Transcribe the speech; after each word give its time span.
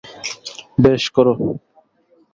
বেশ, 0.83 1.03
কর। 1.15 1.27